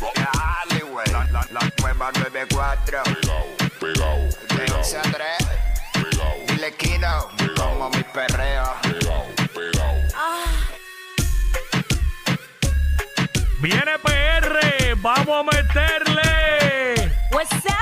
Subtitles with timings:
[0.00, 1.06] Dale, güey.
[1.12, 3.02] La, la, la nueva 94.
[3.04, 3.46] Pegao,
[3.80, 4.18] pegao,
[4.56, 5.12] De 11 a 3.
[5.92, 7.28] pegao, Dile Kino.
[7.56, 8.74] Como mi perreo.
[8.82, 9.94] pegao, pegao.
[13.60, 17.10] Viene PR, vamos a meterle.
[17.32, 17.77] What's up,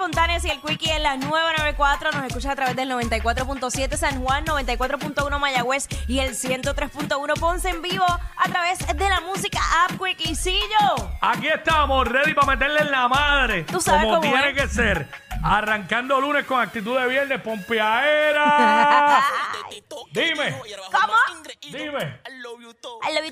[0.00, 2.10] Fontanes y el Quickie en las 994.
[2.12, 7.82] Nos escuchas a través del 94.7 San Juan, 94.1 Mayagüez y el 103.1 Ponce en
[7.82, 11.10] vivo a través de la música App Quickiecillo.
[11.20, 13.64] Aquí estamos, ready para meterle en la madre.
[13.64, 14.54] Tú sabes como cómo tiene es.
[14.54, 15.06] que ser.
[15.44, 19.22] Arrancando lunes con actitud de viernes, pompeadera.
[20.12, 21.12] Dime, ¿Cómo?
[21.60, 22.20] dime.
[22.26, 22.72] I love you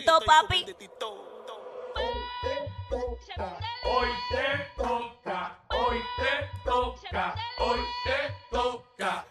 [0.05, 0.67] todo, papi.
[2.91, 9.27] Hoy te toca, hoy te toca, hoy te toca,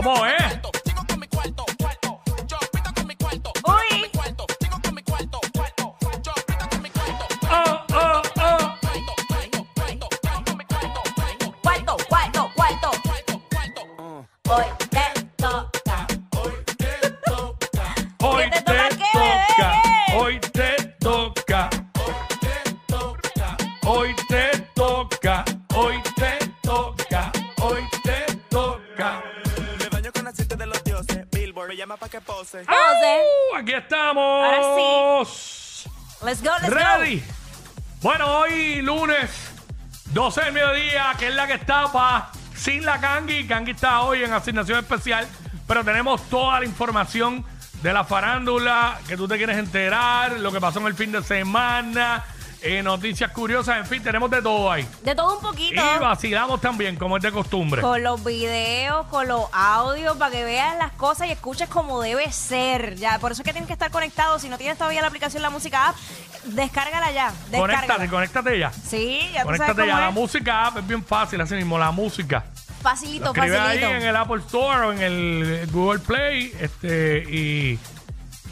[0.00, 0.37] ¿Cómo es?
[0.37, 0.37] Uy,
[32.18, 32.62] que pose.
[32.62, 34.16] Uh, aquí estamos.
[34.18, 35.24] Ahora
[36.24, 37.22] let's go, let's Ready.
[38.00, 39.30] Bueno, hoy lunes
[40.12, 43.46] 12 del mediodía, que es la que está pa, sin la Kangi.
[43.46, 45.26] Kangi está hoy en asignación especial,
[45.66, 47.44] pero tenemos toda la información
[47.82, 51.22] de la farándula que tú te quieres enterar, lo que pasó en el fin de
[51.22, 52.24] semana,
[52.62, 54.86] eh, noticias curiosas, en fin, tenemos de todo ahí.
[55.02, 55.82] De todo un Y poquito.
[56.00, 57.80] vacilamos también, como es de costumbre.
[57.82, 62.30] Con los videos, con los audios, para que veas las cosas y escuches como debe
[62.32, 62.96] ser.
[62.96, 64.38] Ya, por eso es que tienes que estar conectado.
[64.38, 65.96] Si no tienes todavía la aplicación La Música App,
[66.44, 67.32] descárgala ya.
[67.50, 68.10] Conéctate, Descárgala.
[68.10, 68.72] conéctate ya.
[68.72, 70.00] Sí, ya tú sabes Conéctate ya.
[70.00, 72.44] La música app es bien fácil, así mismo, la música.
[72.82, 73.90] Facilito, Lo escribes ahí facilito.
[73.90, 77.78] en el Apple Store o en el Google Play este y,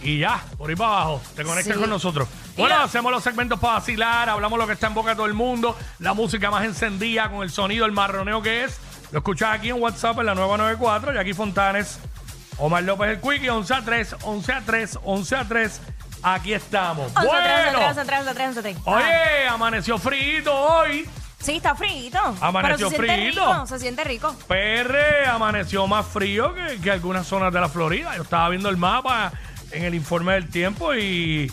[0.02, 1.80] y ya, por ahí para abajo, te conectas Sí.
[1.80, 2.28] con nosotros.
[2.56, 5.34] Bueno, hacemos los segmentos para vacilar, hablamos lo que está en boca de todo el
[5.34, 8.78] mundo, la música más encendida con el sonido, el marroneo que es.
[9.12, 11.98] Lo escuchas aquí en WhatsApp en la nueva 94, y aquí Fontanes,
[12.58, 15.80] Omar López el Quickie, 11 a 3, 11 a 3, 11 a 3.
[16.22, 17.12] Aquí estamos.
[17.14, 18.76] 11, bueno, 3, 11, 3, 11, 3, 11, 3.
[18.84, 21.08] oye, amaneció frío hoy.
[21.38, 22.18] Sí, está frito.
[22.40, 23.52] Amaneció pero se siente frito.
[23.52, 24.36] rico, se siente rico.
[24.48, 28.16] PR amaneció más frío que, que algunas zonas de la Florida.
[28.16, 29.30] Yo estaba viendo el mapa
[29.72, 31.50] en el informe del tiempo y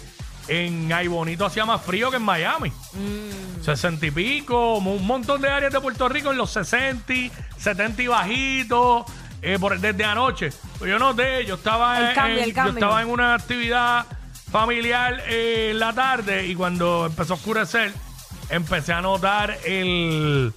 [0.47, 2.69] en Ay Bonito hacía más frío que en Miami.
[2.69, 3.63] Mm.
[3.63, 7.13] 60 y pico, un montón de áreas de Puerto Rico en los 60,
[7.57, 9.05] 70 y bajitos,
[9.41, 10.49] eh, por, desde anoche.
[10.79, 14.05] Pues yo noté, yo estaba, El en, cambio, en- el yo estaba en una actividad
[14.51, 17.91] familiar eh, en la tarde y cuando empezó a oscurecer,
[18.49, 20.53] empecé a notar el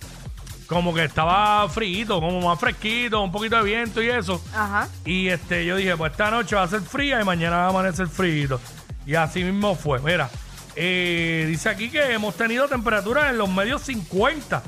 [0.66, 4.42] como que estaba frío, como más fresquito, un poquito de viento y eso.
[4.54, 4.88] Ajá.
[5.04, 7.68] Y este, yo dije, pues esta noche va a ser fría y mañana va a
[7.68, 8.60] amanecer frío.
[9.06, 10.00] Y así mismo fue.
[10.00, 10.28] Mira,
[10.74, 14.62] eh, dice aquí que hemos tenido temperaturas en los medios 50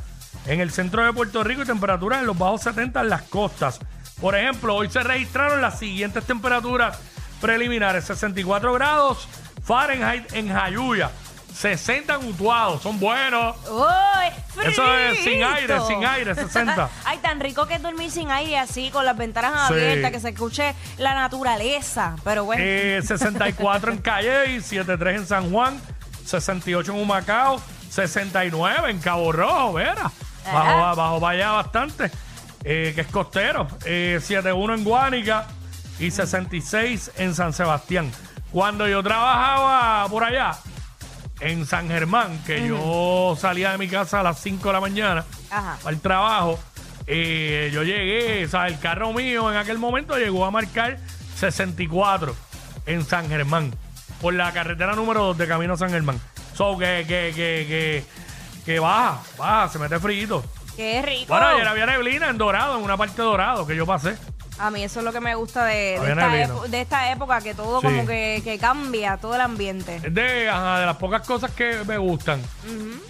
[0.47, 3.81] en el centro de Puerto Rico y temperaturas en los bajos 70 en las costas.
[4.21, 6.99] Por ejemplo, hoy se registraron las siguientes temperaturas
[7.41, 9.29] preliminares: 64 grados
[9.63, 11.11] Fahrenheit en Jayuya,
[11.55, 13.57] 60 en Utuado, son buenos.
[13.69, 14.65] ¡Uy!
[14.65, 16.89] Eso es sin aire, sin aire, 60.
[17.05, 19.75] Ay, tan rico que es dormir sin aire así, con las ventanas Sí.
[19.75, 22.15] abiertas, que se escuche la naturaleza.
[22.25, 22.63] Pero bueno.
[22.65, 25.81] Eh, 64 en Calle y 73 en San Juan,
[26.27, 27.61] 68 en Humacao,
[27.91, 30.11] 69 en Cabo Rojo, Vera.
[30.53, 32.11] Bajo, bajo para allá bastante,
[32.65, 33.67] eh, que es costero.
[33.85, 35.47] Eh, 71 en Guánica
[35.99, 38.11] y 66 en San Sebastián.
[38.51, 40.53] Cuando yo trabajaba por allá,
[41.41, 45.25] en San Germán, que yo salía de mi casa a las 5 de la mañana
[45.51, 45.79] Ajá.
[45.89, 46.59] el trabajo,
[47.07, 50.99] eh, yo llegué, o sea, el carro mío en aquel momento llegó a marcar
[51.37, 52.35] 64
[52.87, 53.73] en San Germán,
[54.21, 56.21] por la carretera número 2 de Camino a San Germán.
[56.55, 58.05] So, que, que, que, que,
[58.65, 60.43] que baja, baja, se mete frío.
[60.75, 61.27] Qué rico.
[61.29, 64.17] Bueno, ayer había neblina en Dorado, en una parte de Dorado que yo pasé.
[64.59, 67.55] A mí eso es lo que me gusta de, esta, epo- de esta época, que
[67.55, 67.87] todo Sí.
[67.87, 69.97] como que, que cambia, todo el ambiente.
[70.03, 72.43] Es de, ajá, de las pocas cosas que me gustan.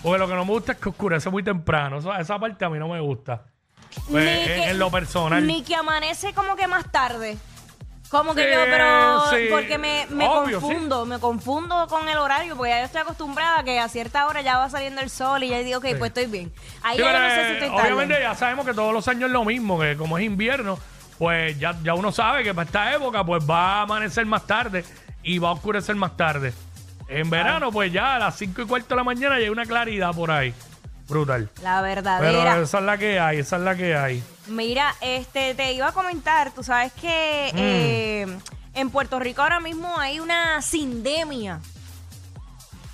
[0.02, 1.98] Porque lo que no me gusta es que oscurece muy temprano.
[1.98, 3.42] Eso- esa parte a mí no me gusta.
[4.10, 5.46] pues, Ni en, que- en lo personal.
[5.46, 7.38] Ni que amanece como que más tarde.
[8.10, 9.46] Como que Sí, yo, pero sí.
[9.50, 13.58] porque me, me Obvio, confundo, me confundo con el horario, porque ya yo estoy acostumbrada
[13.58, 15.94] a que a cierta hora ya va saliendo el sol y ya digo, ok, Sí.
[15.98, 16.50] pues estoy bien.
[16.82, 17.82] Ahí Sí, ya yo pero, no sé si eh, estoy tarde.
[17.92, 20.78] obviamente ya sabemos que todos los años es lo mismo, que como es invierno,
[21.18, 24.84] pues ya, ya uno sabe que para esta época pues va a amanecer más tarde
[25.22, 26.52] y va a oscurecer más tarde.
[27.08, 29.64] En verano pues ya a las 5 y cuarto de la mañana ya hay una
[29.66, 30.54] claridad por ahí.
[31.08, 31.48] Brutal.
[31.62, 32.58] La Pero verdadera.
[32.60, 34.22] esa es la que hay, esa es la que hay.
[34.46, 37.58] Mira, este, te iba a comentar, tú sabes que Mm.
[37.58, 38.38] eh,
[38.74, 41.60] en Puerto Rico ahora mismo hay una sindemia.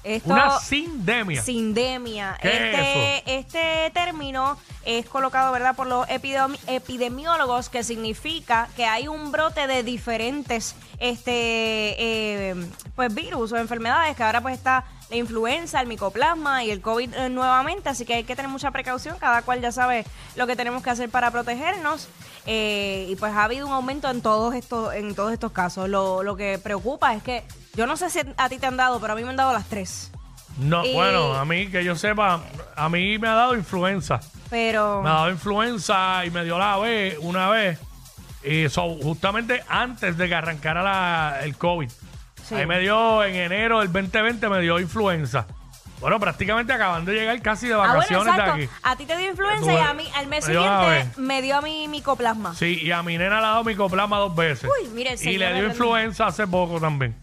[0.05, 1.43] Esto, Una sindemia.
[1.43, 2.37] Sindemia.
[2.43, 8.85] ¿Qué es este, este término es colocado, ¿verdad?, por los epidemi- epidemiólogos, que significa que
[8.85, 11.31] hay un brote de diferentes este,
[12.51, 12.55] eh,
[12.95, 17.15] pues, virus o enfermedades, que ahora pues está la influenza, el micoplasma y el COVID
[17.15, 20.05] eh, nuevamente, así que hay que tener mucha precaución, cada cual ya sabe
[20.37, 22.09] lo que tenemos que hacer para protegernos.
[22.47, 25.89] eh, y pues ha habido un aumento en todos estos, en todos estos casos.
[25.89, 27.43] Lo, lo que preocupa es que
[27.77, 29.53] yo no sé si a ti te han dado, pero a mí me han dado
[29.53, 30.11] las tres.
[30.59, 32.41] No, Y- bueno, a mí que yo sepa,
[32.77, 34.21] a mí me ha dado influenza.
[34.51, 37.79] Pero Me ha dado influenza y me dio la vez una vez.
[38.45, 41.91] Y eso justamente antes de que arrancara la- el COVID.
[42.47, 42.55] Sí.
[42.55, 45.47] Ahí me dio en enero del 2020 me dio influenza.
[45.99, 48.57] Bueno, prácticamente acabando de llegar casi de Ah, bueno, vacaciones exacto.
[48.57, 48.73] de aquí.
[48.83, 51.21] A ti te dio influenza Tuve- y a mí al mes me dio una siguiente
[51.21, 52.55] me dio a mí micoplasma.
[52.55, 54.71] Sí, y a mi nena le ha dado micoplasma dos veces.
[54.83, 57.17] Uy, mire, el y señor le dio influenza hace poco también.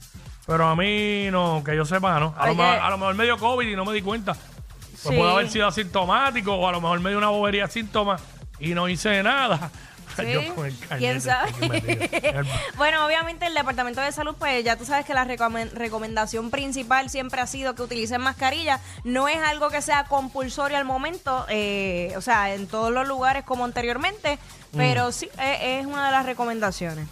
[0.51, 2.36] Pero a mí no, que yo sepa, ¿no?
[2.38, 4.33] A, lo mejor, a lo mejor me dio COVID y no me di cuenta.
[4.33, 5.18] Pues Sí.
[5.18, 8.21] puede haber sido asintomático o a lo mejor me dio una bobería síntomas
[8.59, 9.71] y no hice nada.
[10.13, 11.50] Sí, cañete ¿Quién sabe?
[11.51, 12.44] aquí metido.
[12.77, 17.09] bueno, obviamente el Departamento de Salud, pues ya tú sabes que la recomen- recomendación principal
[17.09, 18.81] siempre ha sido que utilicen mascarilla.
[19.06, 23.45] No es algo que sea compulsorio al momento, eh, o sea, en todos los lugares
[23.45, 24.38] como anteriormente,
[24.74, 24.77] Mm.
[24.77, 27.07] pero sí eh, es una de las recomendaciones.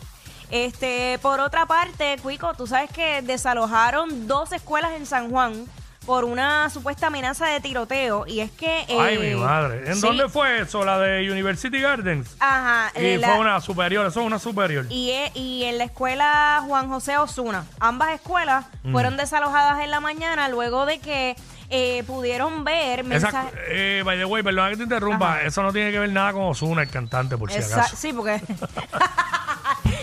[0.52, 5.66] Este, por otra parte, Cuico, tú sabes que desalojaron dos escuelas en San Juan
[6.06, 9.84] por una supuesta amenaza de tiroteo y es que Ay, eh, mi madre.
[9.88, 10.84] ¿En sí, dónde fue eso?
[10.84, 12.36] ¿La de University Gardens?
[12.40, 14.88] Ajá, Y eh, la- fue una superior, eso es una superior.
[14.90, 17.66] y, e- y en la escuela Juan José Osuna.
[17.80, 18.92] Ambas escuelas Mm.
[18.94, 21.36] fueron desalojadas en la mañana luego de que
[21.72, 23.54] eh, pudieron ver Esa, mensajes.
[23.68, 25.42] eh, by the way, perdona que te interrumpa, Ajá.
[25.44, 27.96] eso no tiene que ver nada con Osuna, el cantante, por si Esa- acaso.
[27.96, 28.42] sí, porque.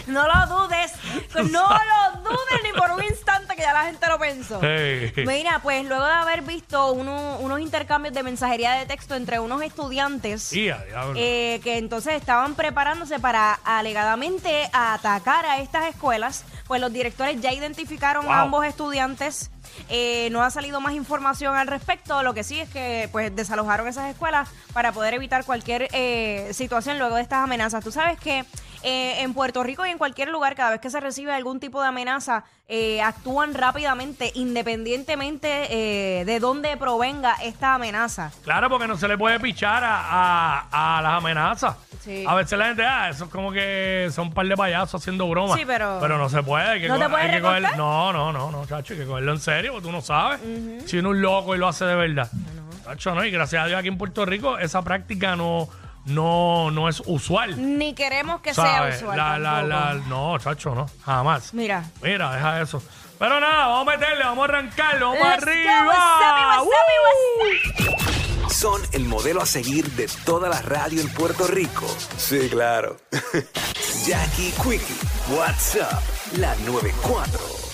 [0.06, 0.92] no lo dudes.
[1.36, 4.58] No lo dudes ni por un instante que ya la gente lo pensó.
[4.62, 5.12] Hey.
[5.26, 9.60] Mira, pues luego de haber visto uno- unos intercambios de mensajería de texto entre unos
[9.62, 10.50] estudiantes.
[10.54, 17.52] Eh, que entonces estaban preparándose para alegadamente atacar a estas escuelas, pues los directores ya
[17.52, 18.34] identificaron Wow.
[18.34, 19.50] a ambos estudiantes.
[19.90, 22.22] Eh, no ha salido más información al respecto.
[22.22, 26.98] Lo que sí es que pues desalojaron esas escuelas para poder evitar cualquier eh, situación
[26.98, 27.84] luego de estas amenazas.
[27.84, 28.44] Tú sabes que
[28.86, 31.82] eh, en Puerto Rico y en cualquier lugar, cada vez que se recibe algún tipo
[31.82, 38.30] de amenaza, eh, actúan rápidamente, independientemente eh, de dónde provenga esta amenaza.
[38.44, 40.00] Claro, porque no se le puede pichar a,
[40.70, 41.76] a- a las amenazas.
[42.00, 42.24] Sí.
[42.28, 45.28] A veces la gente, ah, eso es como que son un par de payasos haciendo
[45.28, 45.58] bromas.
[45.58, 46.64] Sí, pero- Pero no se puede.
[46.68, 47.76] Hay que, ¿No te puedes hay que coger-?
[47.76, 50.38] No, no, no, no, chacho, hay que cogerlo en serio, porque tú no sabes.
[50.86, 52.30] Si uno es un loco y lo hace de verdad.
[52.84, 55.68] Chacho, no, y gracias a Dios aquí en Puerto Rico esa práctica no,
[56.06, 57.78] no, no es usual.
[57.78, 59.16] Ni queremos que sea usual.
[59.16, 61.52] La- la- la- no, chacho, no, jamás.
[61.54, 61.84] Mira.
[62.02, 62.82] Mira, deja eso.
[63.18, 65.84] Pero nada, vamos a meterle, vamos a arrancarle, vamos Let's arriba.
[65.86, 66.78] what's up, what's
[67.62, 67.92] up,
[68.44, 71.86] what's Son el modelo a seguir de toda la radio en Puerto Rico.
[72.16, 72.96] Sí, claro.
[74.06, 74.96] Jackie Quickie,
[75.36, 76.02] WhatsApp,
[76.38, 77.65] la 94.